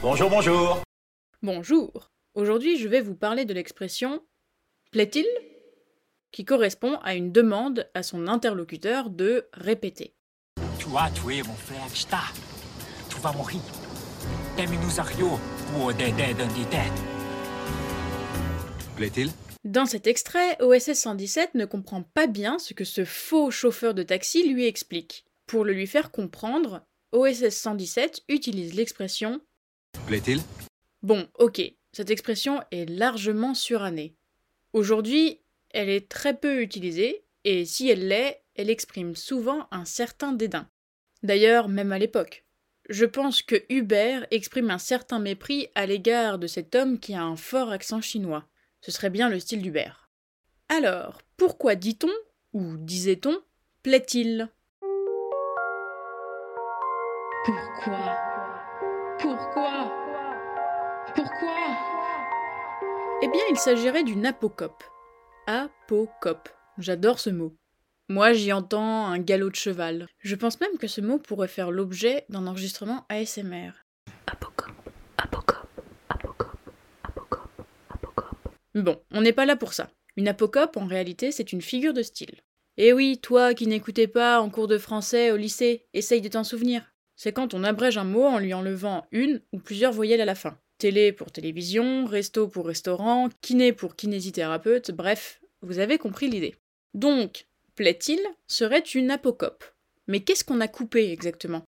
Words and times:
Bonjour, 0.00 0.30
bonjour. 0.30 0.82
Bonjour. 1.42 2.12
Aujourd'hui, 2.34 2.78
je 2.78 2.86
vais 2.86 3.00
vous 3.00 3.16
parler 3.16 3.44
de 3.44 3.52
l'expression 3.52 4.22
plaît-il 4.92 5.26
qui 6.30 6.44
correspond 6.44 6.98
à 7.02 7.16
une 7.16 7.32
demande 7.32 7.90
à 7.94 8.04
son 8.04 8.28
interlocuteur 8.28 9.10
de 9.10 9.48
répéter. 9.52 10.14
Tu 10.78 10.86
as 10.96 11.10
tué 11.10 11.42
mon 11.42 11.54
frère 11.54 11.88
Star. 11.92 12.32
Tu 13.10 13.16
vas 13.16 13.32
mourir. 13.32 13.60
Plaît-il? 18.94 19.30
Dans 19.64 19.86
cet 19.86 20.06
extrait, 20.06 20.62
OSS 20.62 20.92
117 20.92 21.56
ne 21.56 21.64
comprend 21.64 22.04
pas 22.04 22.28
bien 22.28 22.60
ce 22.60 22.72
que 22.72 22.84
ce 22.84 23.04
faux 23.04 23.50
chauffeur 23.50 23.94
de 23.94 24.04
taxi 24.04 24.48
lui 24.48 24.64
explique. 24.64 25.24
Pour 25.48 25.64
le 25.64 25.72
lui 25.72 25.88
faire 25.88 26.12
comprendre, 26.12 26.86
OSS 27.10 27.50
117 27.50 28.22
utilise 28.28 28.74
l'expression 28.74 29.40
Plaît-il? 30.08 30.40
Bon, 31.02 31.28
ok, 31.38 31.60
cette 31.92 32.10
expression 32.10 32.62
est 32.70 32.88
largement 32.88 33.52
surannée. 33.52 34.16
Aujourd'hui, 34.72 35.42
elle 35.68 35.90
est 35.90 36.08
très 36.08 36.34
peu 36.34 36.62
utilisée, 36.62 37.26
et 37.44 37.66
si 37.66 37.90
elle 37.90 38.08
l'est, 38.08 38.42
elle 38.54 38.70
exprime 38.70 39.14
souvent 39.14 39.68
un 39.70 39.84
certain 39.84 40.32
dédain. 40.32 40.66
D'ailleurs, 41.22 41.68
même 41.68 41.92
à 41.92 41.98
l'époque. 41.98 42.46
Je 42.88 43.04
pense 43.04 43.42
que 43.42 43.62
Hubert 43.68 44.26
exprime 44.30 44.70
un 44.70 44.78
certain 44.78 45.18
mépris 45.18 45.68
à 45.74 45.84
l'égard 45.84 46.38
de 46.38 46.46
cet 46.46 46.74
homme 46.74 46.98
qui 46.98 47.12
a 47.12 47.22
un 47.22 47.36
fort 47.36 47.70
accent 47.70 48.00
chinois. 48.00 48.48
Ce 48.80 48.90
serait 48.90 49.10
bien 49.10 49.28
le 49.28 49.38
style 49.38 49.60
d'Hubert. 49.60 50.08
Alors, 50.70 51.20
pourquoi 51.36 51.74
dit-on, 51.74 52.12
ou 52.54 52.78
disait-on, 52.78 53.36
plaît-il? 53.82 54.48
Pourquoi? 57.44 58.27
Pourquoi? 59.28 59.92
Pourquoi? 61.14 61.56
Eh 63.20 63.28
bien, 63.28 63.42
il 63.50 63.58
s'agirait 63.58 64.02
d'une 64.02 64.24
apocope. 64.24 64.82
Apocope. 65.46 66.48
J'adore 66.78 67.20
ce 67.20 67.28
mot. 67.28 67.54
Moi, 68.08 68.32
j'y 68.32 68.54
entends 68.54 69.06
un 69.06 69.18
galop 69.18 69.50
de 69.50 69.54
cheval. 69.54 70.08
Je 70.20 70.34
pense 70.34 70.58
même 70.60 70.78
que 70.78 70.86
ce 70.86 71.02
mot 71.02 71.18
pourrait 71.18 71.46
faire 71.46 71.70
l'objet 71.70 72.24
d'un 72.30 72.46
enregistrement 72.46 73.04
ASMR. 73.10 73.72
Apocope, 74.26 74.72
apocope, 75.18 75.82
apocope, 76.08 76.56
apocope, 77.04 77.66
apocope. 77.90 78.48
Bon, 78.76 78.98
on 79.10 79.20
n'est 79.20 79.34
pas 79.34 79.44
là 79.44 79.56
pour 79.56 79.74
ça. 79.74 79.90
Une 80.16 80.28
apocope, 80.28 80.78
en 80.78 80.86
réalité, 80.86 81.32
c'est 81.32 81.52
une 81.52 81.60
figure 81.60 81.92
de 81.92 82.02
style. 82.02 82.40
Et 82.78 82.94
oui, 82.94 83.18
toi 83.18 83.52
qui 83.52 83.66
n'écoutais 83.66 84.08
pas 84.08 84.40
en 84.40 84.48
cours 84.48 84.68
de 84.68 84.78
français 84.78 85.32
au 85.32 85.36
lycée, 85.36 85.84
essaye 85.92 86.22
de 86.22 86.28
t'en 86.28 86.44
souvenir. 86.44 86.90
C'est 87.18 87.32
quand 87.32 87.52
on 87.52 87.64
abrège 87.64 87.98
un 87.98 88.04
mot 88.04 88.24
en 88.24 88.38
lui 88.38 88.54
enlevant 88.54 89.04
une 89.10 89.42
ou 89.52 89.58
plusieurs 89.58 89.92
voyelles 89.92 90.20
à 90.20 90.24
la 90.24 90.36
fin. 90.36 90.56
Télé 90.78 91.12
pour 91.12 91.32
télévision, 91.32 92.06
resto 92.06 92.46
pour 92.46 92.66
restaurant, 92.66 93.28
kiné 93.40 93.72
pour 93.72 93.96
kinésithérapeute, 93.96 94.92
bref, 94.92 95.40
vous 95.60 95.80
avez 95.80 95.98
compris 95.98 96.30
l'idée. 96.30 96.54
Donc, 96.94 97.48
plaît-il 97.74 98.20
serait 98.46 98.78
une 98.78 99.10
apocope? 99.10 99.64
Mais 100.06 100.20
qu'est-ce 100.20 100.44
qu'on 100.44 100.60
a 100.60 100.68
coupé 100.68 101.10
exactement? 101.10 101.64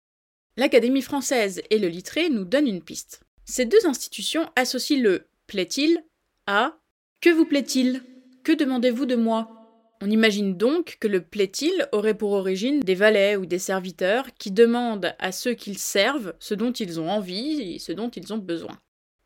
L'Académie 0.57 1.01
française 1.01 1.61
et 1.69 1.79
le 1.79 1.87
Littré 1.87 2.29
nous 2.29 2.43
donnent 2.43 2.67
une 2.67 2.83
piste. 2.83 3.21
Ces 3.45 3.63
deux 3.63 3.85
institutions 3.85 4.51
associent 4.57 5.01
le 5.01 5.27
plaît-il 5.47 6.03
à 6.45 6.77
que 7.21 7.29
vous 7.29 7.45
plaît-il? 7.45 8.03
Que 8.43 8.51
demandez-vous 8.51 9.05
de 9.05 9.15
moi? 9.15 9.56
On 10.01 10.09
imagine 10.11 10.55
donc 10.55 10.97
que 10.99 11.07
le 11.07 11.21
plaît-il 11.21 11.87
aurait 11.91 12.13
pour 12.13 12.31
origine 12.31 12.81
des 12.81 12.95
valets 12.95 13.35
ou 13.35 13.45
des 13.45 13.59
serviteurs 13.59 14.27
qui 14.37 14.51
demandent 14.51 15.15
à 15.17 15.31
ceux 15.31 15.53
qu'ils 15.53 15.79
servent 15.79 16.35
ce 16.39 16.53
dont 16.53 16.71
ils 16.71 16.99
ont 16.99 17.09
envie 17.09 17.75
et 17.75 17.79
ce 17.79 17.91
dont 17.91 18.09
ils 18.09 18.33
ont 18.33 18.37
besoin. 18.37 18.79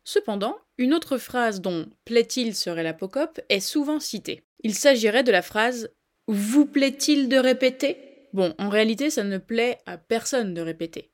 Cependant, 0.04 0.56
une 0.78 0.94
autre 0.94 1.18
phrase 1.18 1.60
dont 1.60 1.86
plaît-il 2.04 2.54
serait 2.54 2.82
l'apocope 2.82 3.40
est 3.48 3.60
souvent 3.60 4.00
citée. 4.00 4.44
Il 4.64 4.74
s'agirait 4.74 5.24
de 5.24 5.32
la 5.32 5.42
phrase 5.42 5.90
Vous 6.26 6.66
plaît-il 6.66 7.28
de 7.28 7.36
répéter? 7.36 7.98
Bon, 8.32 8.54
en 8.58 8.68
réalité, 8.68 9.10
ça 9.10 9.24
ne 9.24 9.38
plaît 9.38 9.78
à 9.86 9.98
personne 9.98 10.54
de 10.54 10.62
répéter. 10.62 11.10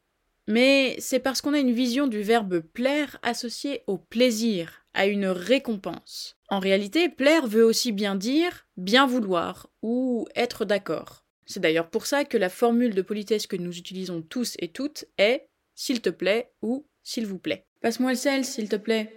Mais 0.46 0.96
c'est 0.98 1.18
parce 1.18 1.42
qu'on 1.42 1.52
a 1.52 1.58
une 1.58 1.72
vision 1.72 2.06
du 2.06 2.22
verbe 2.22 2.60
plaire 2.60 3.18
associé 3.22 3.82
au 3.86 3.98
plaisir, 3.98 4.86
à 4.98 5.06
une 5.06 5.28
récompense. 5.28 6.36
En 6.48 6.58
réalité, 6.58 7.08
plaire 7.08 7.46
veut 7.46 7.64
aussi 7.64 7.92
bien 7.92 8.16
dire 8.16 8.66
bien 8.76 9.06
vouloir 9.06 9.70
ou 9.80 10.26
être 10.34 10.64
d'accord. 10.64 11.24
C'est 11.46 11.60
d'ailleurs 11.60 11.88
pour 11.88 12.04
ça 12.04 12.24
que 12.24 12.36
la 12.36 12.48
formule 12.48 12.94
de 12.94 13.02
politesse 13.02 13.46
que 13.46 13.56
nous 13.56 13.78
utilisons 13.78 14.22
tous 14.22 14.56
et 14.58 14.68
toutes 14.68 15.04
est 15.16 15.46
s'il 15.76 16.02
te 16.02 16.10
plaît 16.10 16.50
ou 16.62 16.84
s'il 17.04 17.26
vous 17.26 17.38
plaît. 17.38 17.64
Passe-moi 17.80 18.10
le 18.10 18.16
sel, 18.16 18.44
s'il 18.44 18.68
te 18.68 18.74
plaît. 18.74 19.14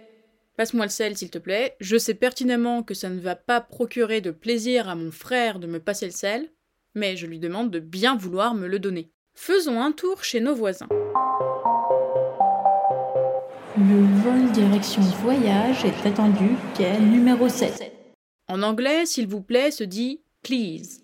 Passe-moi 0.56 0.84
le 0.84 0.90
sel, 0.90 1.16
s'il 1.16 1.30
te 1.30 1.38
plaît. 1.38 1.74
Je 1.80 1.98
sais 1.98 2.14
pertinemment 2.14 2.84
que 2.84 2.94
ça 2.94 3.08
ne 3.08 3.20
va 3.20 3.34
pas 3.34 3.60
procurer 3.60 4.20
de 4.20 4.30
plaisir 4.30 4.88
à 4.88 4.94
mon 4.94 5.10
frère 5.10 5.58
de 5.58 5.66
me 5.66 5.80
passer 5.80 6.06
le 6.06 6.12
sel, 6.12 6.48
mais 6.94 7.16
je 7.16 7.26
lui 7.26 7.40
demande 7.40 7.72
de 7.72 7.80
bien 7.80 8.16
vouloir 8.16 8.54
me 8.54 8.68
le 8.68 8.78
donner. 8.78 9.10
Faisons 9.34 9.80
un 9.80 9.90
tour 9.90 10.22
chez 10.22 10.40
nos 10.40 10.54
voisins. 10.54 10.88
Le 13.88 14.22
vol 14.22 14.52
direction 14.52 15.02
voyage 15.02 15.84
est 15.84 16.06
attendu 16.06 16.56
quai 16.76 17.00
numéro 17.00 17.48
7. 17.48 17.92
En 18.46 18.62
anglais, 18.62 19.06
s'il 19.06 19.26
vous 19.26 19.40
plaît 19.42 19.72
se 19.72 19.82
dit 19.82 20.22
please. 20.44 21.00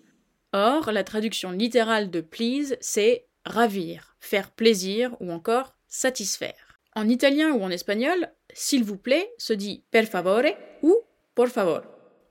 Or, 0.53 0.89
la 0.93 1.03
traduction 1.03 1.51
littérale 1.51 2.09
de 2.09 2.21
please, 2.21 2.77
c'est 2.79 3.25
ravir, 3.43 4.15
faire 4.21 4.51
plaisir 4.51 5.17
ou 5.19 5.29
encore 5.29 5.75
satisfaire. 5.89 6.79
En 6.95 7.09
italien 7.09 7.51
ou 7.51 7.63
en 7.63 7.69
espagnol, 7.69 8.29
s'il 8.53 8.85
vous 8.85 8.97
plaît 8.97 9.29
se 9.37 9.51
dit 9.51 9.83
per 9.91 10.03
favore 10.03 10.53
ou 10.81 10.95
por 11.35 11.49
favor. 11.49 11.81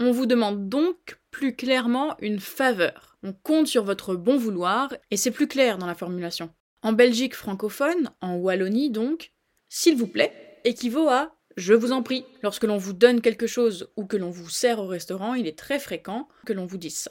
On 0.01 0.13
vous 0.13 0.25
demande 0.25 0.71
donc 0.71 1.19
plus 1.31 1.57
clairement 1.57 2.17
une 2.21 2.41
faveur. 2.41 3.19
On 3.23 3.35
compte 3.35 3.67
sur 3.67 3.85
votre 3.85 4.15
bon 4.15 4.39
vouloir 4.39 4.95
et 5.11 5.19
c'est 5.19 5.31
plus 5.31 5.49
clair 5.49 5.77
dans 5.77 5.87
la 5.87 5.95
formulation. 5.95 6.49
En 6.83 6.95
Belgique 6.95 7.35
francophone, 7.35 8.11
en 8.23 8.37
Wallonie 8.37 8.89
donc, 8.89 9.33
s'il 9.69 9.97
vous 9.97 10.09
plaît 10.09 10.61
équivaut 10.65 11.09
à 11.09 11.35
je 11.59 11.75
vous 11.75 11.91
en 11.91 12.05
prie. 12.05 12.25
Lorsque 12.43 12.63
l'on 12.63 12.77
vous 12.77 12.93
donne 12.93 13.21
quelque 13.21 13.49
chose 13.49 13.91
ou 13.97 14.07
que 14.07 14.17
l'on 14.17 14.31
vous 14.31 14.49
sert 14.49 14.79
au 14.79 14.87
restaurant, 14.87 15.35
il 15.35 15.49
est 15.49 15.59
très 15.59 15.81
fréquent 15.81 16.29
que 16.47 16.53
l'on 16.53 16.67
vous 16.67 16.79
dise. 16.79 17.09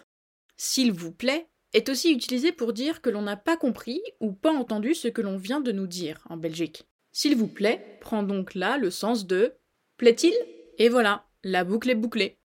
S'il 0.55 0.93
vous 0.93 1.11
plaît 1.11 1.49
est 1.73 1.89
aussi 1.89 2.13
utilisé 2.13 2.53
pour 2.53 2.71
dire 2.71 3.01
que 3.01 3.09
l'on 3.09 3.23
n'a 3.23 3.35
pas 3.35 3.57
compris 3.57 4.01
ou 4.21 4.31
pas 4.31 4.53
entendu 4.53 4.95
ce 4.95 5.09
que 5.09 5.21
l'on 5.21 5.35
vient 5.35 5.59
de 5.59 5.73
nous 5.73 5.85
dire 5.85 6.25
en 6.29 6.37
Belgique. 6.37 6.87
S'il 7.11 7.35
vous 7.35 7.49
plaît 7.49 7.97
prend 7.99 8.23
donc 8.23 8.55
là 8.55 8.77
le 8.77 8.89
sens 8.89 9.27
de 9.27 9.53
plaît-il? 9.97 10.33
Et 10.77 10.87
voilà, 10.87 11.25
la 11.43 11.65
boucle 11.65 11.89
est 11.89 11.95
bouclée. 11.95 12.39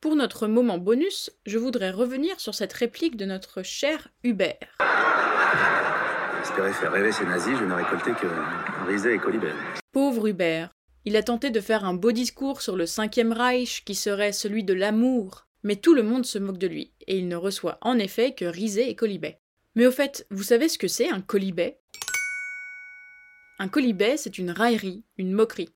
Pour 0.00 0.14
notre 0.14 0.46
moment 0.46 0.76
bonus, 0.76 1.30
je 1.46 1.56
voudrais 1.56 1.90
revenir 1.90 2.38
sur 2.38 2.54
cette 2.54 2.74
réplique 2.74 3.16
de 3.16 3.24
notre 3.24 3.62
cher 3.62 4.08
Hubert. 4.24 4.76
J'espérais 6.42 6.72
faire 6.74 6.92
rêver 6.92 7.12
ces 7.12 7.24
nazis, 7.24 7.58
je 7.58 7.64
n'ai 7.64 7.74
récolté 7.74 8.10
que 8.12 8.26
risée 8.86 9.14
et 9.14 9.18
colibert. 9.18 9.56
Pauvre 9.92 10.28
Hubert. 10.28 10.70
Il 11.06 11.16
a 11.16 11.22
tenté 11.22 11.50
de 11.50 11.60
faire 11.60 11.84
un 11.86 11.94
beau 11.94 12.12
discours 12.12 12.60
sur 12.60 12.76
le 12.76 12.84
cinquième 12.84 13.32
Reich 13.32 13.84
qui 13.84 13.94
serait 13.94 14.32
celui 14.32 14.64
de 14.64 14.74
l'amour, 14.74 15.46
mais 15.62 15.76
tout 15.76 15.94
le 15.94 16.02
monde 16.02 16.26
se 16.26 16.38
moque 16.38 16.58
de 16.58 16.66
lui, 16.66 16.92
et 17.06 17.16
il 17.16 17.28
ne 17.28 17.36
reçoit 17.36 17.78
en 17.80 17.98
effet 17.98 18.34
que 18.34 18.44
risée 18.44 18.90
et 18.90 18.96
colibet. 18.96 19.40
Mais 19.76 19.86
au 19.86 19.92
fait, 19.92 20.26
vous 20.30 20.42
savez 20.42 20.68
ce 20.68 20.78
que 20.78 20.88
c'est 20.88 21.08
un 21.08 21.22
colibet? 21.22 21.80
Un 23.58 23.68
colibet, 23.68 24.18
c'est 24.18 24.36
une 24.36 24.50
raillerie, 24.50 25.04
une 25.16 25.32
moquerie. 25.32 25.74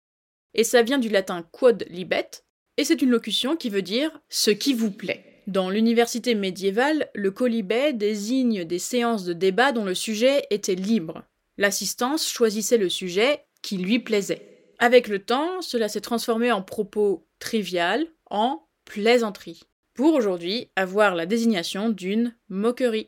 Et 0.53 0.65
ça 0.65 0.83
vient 0.83 0.99
du 0.99 1.09
latin 1.09 1.43
quod 1.53 1.87
libet, 1.89 2.31
et 2.81 2.85
c'est 2.85 3.03
une 3.03 3.11
locution 3.11 3.57
qui 3.57 3.69
veut 3.69 3.83
dire 3.83 4.11
ce 4.31 4.51
qui 4.51 4.73
vous 4.73 4.91
plaît. 4.91 5.43
Dans 5.47 5.69
l'université 5.69 6.35
médiévale, 6.35 7.11
le 7.15 7.31
colibet 7.31 7.93
désigne 7.93 8.65
des 8.65 8.79
séances 8.79 9.25
de 9.25 9.35
débat 9.35 9.73
dont 9.73 9.85
le 9.85 9.95
sujet 9.95 10.47
était 10.49 10.77
libre. 10.77 11.23
L'assistance 11.59 12.27
choisissait 12.27 12.79
le 12.79 12.89
sujet 12.89 13.45
qui 13.61 13.77
lui 13.77 13.99
plaisait. 13.99 14.73
Avec 14.79 15.09
le 15.09 15.19
temps, 15.19 15.61
cela 15.61 15.91
s'est 15.91 16.01
transformé 16.01 16.53
en 16.53 16.63
propos 16.63 17.29
trivial, 17.39 18.07
en 18.31 18.67
plaisanterie. 18.87 19.65
Pour 19.93 20.15
aujourd'hui, 20.15 20.71
avoir 20.75 21.15
la 21.15 21.27
désignation 21.27 21.91
d'une 21.91 22.35
moquerie. 22.49 23.05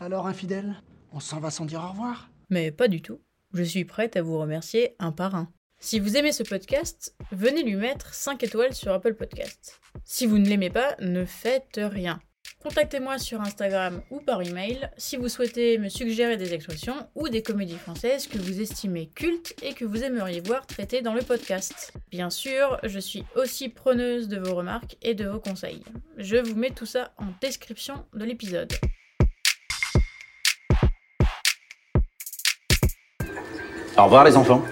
Alors, 0.00 0.26
infidèle, 0.26 0.82
on 1.12 1.20
s'en 1.20 1.40
va 1.40 1.50
sans 1.50 1.64
dire 1.64 1.82
au 1.82 1.88
revoir? 1.92 2.28
Mais 2.50 2.70
pas 2.70 2.88
du 2.88 3.00
tout. 3.00 3.22
Je 3.54 3.62
suis 3.62 3.84
prête 3.84 4.16
à 4.16 4.22
vous 4.22 4.38
remercier 4.38 4.94
un 4.98 5.12
par 5.12 5.34
un. 5.34 5.52
Si 5.78 6.00
vous 6.00 6.16
aimez 6.16 6.32
ce 6.32 6.42
podcast, 6.42 7.14
venez 7.32 7.62
lui 7.62 7.74
mettre 7.74 8.14
5 8.14 8.42
étoiles 8.44 8.74
sur 8.74 8.92
Apple 8.92 9.14
Podcast. 9.14 9.78
Si 10.04 10.26
vous 10.26 10.38
ne 10.38 10.48
l'aimez 10.48 10.70
pas, 10.70 10.96
ne 11.00 11.26
faites 11.26 11.78
rien. 11.82 12.20
Contactez-moi 12.62 13.18
sur 13.18 13.40
Instagram 13.40 14.00
ou 14.10 14.20
par 14.20 14.40
email 14.40 14.88
si 14.96 15.16
vous 15.16 15.28
souhaitez 15.28 15.76
me 15.78 15.88
suggérer 15.88 16.36
des 16.36 16.54
expressions 16.54 16.94
ou 17.14 17.28
des 17.28 17.42
comédies 17.42 17.76
françaises 17.76 18.26
que 18.26 18.38
vous 18.38 18.60
estimez 18.60 19.08
cultes 19.08 19.54
et 19.62 19.74
que 19.74 19.84
vous 19.84 20.02
aimeriez 20.02 20.40
voir 20.40 20.66
traitées 20.66 21.02
dans 21.02 21.12
le 21.12 21.22
podcast. 21.22 21.92
Bien 22.10 22.30
sûr, 22.30 22.78
je 22.84 23.00
suis 23.00 23.24
aussi 23.34 23.68
preneuse 23.68 24.28
de 24.28 24.38
vos 24.38 24.54
remarques 24.54 24.96
et 25.02 25.14
de 25.14 25.26
vos 25.26 25.40
conseils. 25.40 25.82
Je 26.16 26.36
vous 26.36 26.54
mets 26.54 26.70
tout 26.70 26.86
ça 26.86 27.12
en 27.18 27.26
description 27.40 28.06
de 28.14 28.24
l'épisode. 28.24 28.72
Au 33.98 34.04
revoir 34.04 34.24
les 34.24 34.36
enfants. 34.36 34.62